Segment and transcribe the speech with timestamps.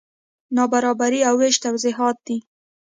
[0.55, 2.37] نابرابري او وېش توضیحات دي.